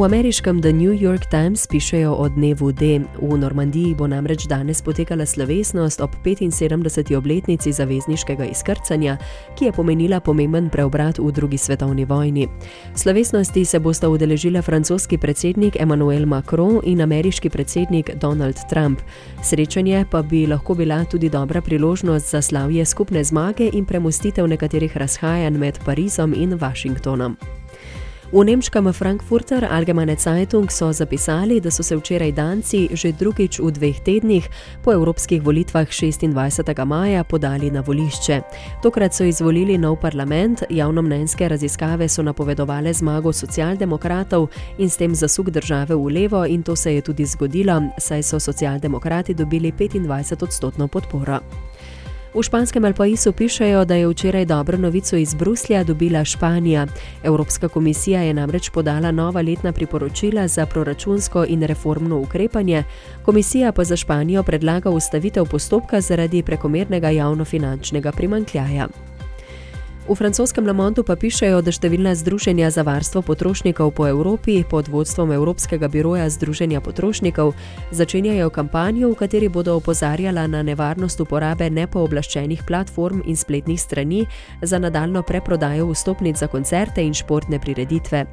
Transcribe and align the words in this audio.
V 0.00 0.04
ameriškem 0.04 0.62
The 0.62 0.72
New 0.72 0.96
York 0.96 1.28
Times 1.30 1.66
pišejo 1.66 2.14
o 2.14 2.28
dnevu 2.28 2.72
D. 2.72 3.04
V 3.20 3.36
Normandiji 3.36 3.94
bo 3.94 4.06
namreč 4.06 4.46
danes 4.48 4.80
potekala 4.82 5.26
slovesnost 5.26 6.00
ob 6.00 6.10
75. 6.24 7.16
obletnici 7.16 7.72
zavezniškega 7.72 8.44
izkrcanja, 8.44 9.18
ki 9.58 9.64
je 9.64 9.72
pomenila 9.72 10.20
pomemben 10.20 10.70
preobrat 10.72 11.18
v 11.18 11.28
drugi 11.32 11.58
svetovni 11.58 12.04
vojni. 12.04 12.48
Slovesnosti 12.96 13.64
se 13.64 13.78
bosta 13.78 14.08
udeležila 14.08 14.62
francoski 14.62 15.18
predsednik 15.18 15.76
Emmanuel 15.76 16.26
Macron 16.26 16.80
in 16.84 17.00
ameriški 17.00 17.50
predsednik 17.50 18.10
Donald 18.14 18.56
Trump. 18.70 19.00
Srečanje 19.44 20.06
pa 20.10 20.22
bi 20.22 20.46
lahko 20.46 20.74
bila 20.74 21.04
tudi 21.04 21.28
dobra 21.28 21.60
priložnost 21.60 22.30
za 22.30 22.42
slavje 22.42 22.84
skupne 22.84 23.24
zmage 23.24 23.68
in 23.72 23.84
premustitev 23.84 24.48
nekaterih 24.48 24.96
razhajanj 24.96 25.58
med 25.58 25.78
Parizom 25.84 26.34
in 26.34 26.56
Washingtonom. 26.58 27.59
V 28.32 28.44
nemškem 28.44 28.92
Frankfurter 28.92 29.66
Allgemeine 29.66 30.14
Zeitung 30.16 30.70
so 30.70 30.92
zapisali, 30.92 31.60
da 31.60 31.70
so 31.70 31.82
se 31.82 31.96
včeraj 31.96 32.32
danci 32.32 32.88
že 32.92 33.10
drugič 33.12 33.58
v 33.58 33.70
dveh 33.74 33.98
tednih 34.06 34.46
po 34.86 34.94
evropskih 34.94 35.42
volitvah 35.42 35.90
26. 35.90 36.30
maja 36.86 37.24
podali 37.24 37.70
na 37.70 37.82
volišče. 37.82 38.40
Tokrat 38.82 39.14
so 39.14 39.24
izvolili 39.24 39.78
nov 39.78 39.98
parlament, 39.98 40.62
javnomnenjske 40.70 41.48
raziskave 41.48 42.08
so 42.08 42.22
napovedovale 42.22 42.94
zmago 42.94 43.32
socialdemokratov 43.32 44.46
in 44.78 44.90
s 44.90 44.96
tem 44.96 45.14
zasuk 45.14 45.50
države 45.50 45.94
v 45.94 46.06
levo 46.06 46.46
in 46.46 46.62
to 46.62 46.76
se 46.76 46.94
je 46.94 47.02
tudi 47.02 47.26
zgodilo, 47.26 47.82
saj 47.98 48.22
so 48.22 48.40
socialdemokrati 48.40 49.34
dobili 49.34 49.72
25 49.72 50.42
odstotno 50.42 50.88
podporo. 50.88 51.69
V 52.34 52.42
španskem 52.42 52.84
Alpaisu 52.84 53.32
pišejo, 53.32 53.84
da 53.84 53.94
je 53.94 54.08
včeraj 54.08 54.44
dobro 54.44 54.78
novico 54.78 55.16
iz 55.16 55.34
Bruslja 55.34 55.84
dobila 55.84 56.24
Španija. 56.24 56.86
Evropska 57.22 57.68
komisija 57.68 58.20
je 58.20 58.34
namreč 58.34 58.70
podala 58.70 59.10
nova 59.10 59.42
letna 59.42 59.72
priporočila 59.72 60.48
za 60.48 60.66
proračunsko 60.66 61.44
in 61.48 61.62
reformno 61.62 62.18
ukrepanje, 62.18 62.84
komisija 63.24 63.72
pa 63.72 63.84
za 63.84 63.96
Španijo 63.96 64.42
predlaga 64.42 64.90
ustavitev 64.90 65.44
postopka 65.44 66.00
zaradi 66.00 66.42
prekomernega 66.42 67.08
javnofinančnega 67.08 68.12
primankljaja. 68.12 68.88
V 70.08 70.14
francoskem 70.16 70.66
Le 70.66 70.72
Mondu 70.72 71.04
pa 71.04 71.12
pišejo, 71.12 71.60
da 71.60 71.70
številna 71.70 72.14
združenja 72.16 72.70
za 72.72 72.82
varstvo 72.88 73.20
potrošnikov 73.20 73.92
po 73.94 74.08
Evropi 74.08 74.62
pod 74.64 74.88
vodstvom 74.88 75.34
Evropskega 75.36 75.90
biroja 75.92 76.24
Združenja 76.32 76.80
potrošnikov 76.80 77.52
začenjajo 77.92 78.48
kampanjo, 78.48 79.12
v 79.12 79.18
kateri 79.20 79.50
bodo 79.52 79.76
opozarjala 79.76 80.46
na 80.48 80.64
nevarnost 80.64 81.20
uporabe 81.20 81.68
nepooblaščenih 81.68 82.64
platform 82.64 83.20
in 83.28 83.36
spletnih 83.36 83.76
strani 83.76 84.24
za 84.64 84.80
nadaljno 84.80 85.20
preprodajo 85.22 85.92
vstopnic 85.92 86.40
za 86.40 86.48
koncerte 86.48 87.04
in 87.04 87.12
športne 87.12 87.60
prireditve. 87.60 88.24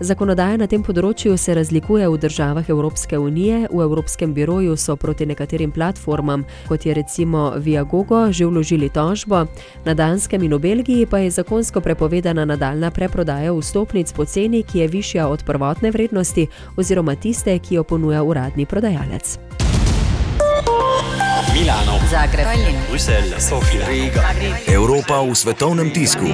Zakonodaja 0.00 0.56
na 0.56 0.64
tem 0.64 0.80
področju 0.80 1.34
se 1.36 1.52
razlikuje 1.52 2.06
v 2.08 2.18
državah 2.22 2.68
Evropske 2.72 3.18
unije, 3.20 3.66
v 3.68 3.82
Evropskem 3.84 4.32
biroju 4.32 4.72
so 4.80 4.96
proti 4.96 5.26
nekaterim 5.28 5.74
platformam, 5.76 6.46
kot 6.70 6.86
je 6.88 6.94
recimo 6.96 7.50
Viagogo, 7.60 8.22
že 8.32 8.48
vložili 8.48 8.88
tožbo, 8.88 9.44
na 9.84 9.92
Danskem 9.92 10.40
in 10.48 10.56
v 10.56 10.60
Belgiji 10.64 11.04
pa 11.04 11.20
je 11.20 11.36
zakonsko 11.36 11.84
prepovedana 11.84 12.48
nadaljna 12.48 12.88
preprodaja 12.90 13.52
vstopnic 13.52 14.08
po 14.16 14.24
ceni, 14.24 14.64
ki 14.64 14.86
je 14.86 14.88
višja 14.88 15.28
od 15.28 15.44
prvotne 15.44 15.92
vrednosti 15.92 16.48
oziroma 16.80 17.12
tiste, 17.20 17.52
ki 17.60 17.76
jo 17.76 17.84
ponuja 17.84 18.24
uradni 18.24 18.64
prodajalec. 18.64 19.36
Milano, 21.52 22.00
Zagreb, 22.08 22.48
Bruselj, 22.88 23.36
Sofija, 23.36 23.84
Riga. 23.84 24.32
Evropa 24.64 25.20
v 25.28 25.36
svetovnem 25.36 25.92
tisku. 25.92 26.24